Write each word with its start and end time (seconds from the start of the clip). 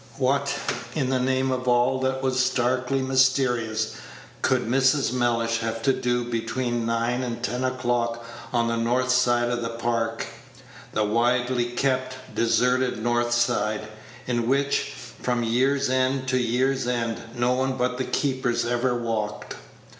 What, 0.17 0.57
in 0.95 1.11
the 1.11 1.19
name 1.19 1.51
of 1.51 1.67
all 1.67 1.99
that 1.99 2.23
was 2.23 2.49
darkly 2.49 3.03
mysterious, 3.03 3.93
could 4.41 4.63
Mrs. 4.65 5.13
Mellish 5.13 5.59
have 5.59 5.83
to 5.83 5.93
do 5.93 6.23
between 6.23 6.87
nine 6.87 7.21
and 7.21 7.43
ten 7.43 7.63
o'clock 7.63 8.25
on 8.51 8.67
the 8.67 8.77
north 8.77 9.11
side 9.11 9.49
of 9.49 9.61
the 9.61 9.69
Park 9.69 10.25
the 10.91 11.03
wildly 11.03 11.65
kept, 11.65 12.33
deserted 12.33 12.97
north 12.97 13.31
side, 13.31 13.87
in 14.25 14.47
which, 14.47 14.91
from 15.21 15.43
year's 15.43 15.87
end 15.87 16.27
to 16.29 16.39
year's 16.39 16.87
end, 16.87 17.21
no 17.35 17.53
one 17.53 17.77
but 17.77 17.99
the 17.99 18.03
keepers 18.05 18.65
ever 18.65 18.95
walked. 18.97 19.53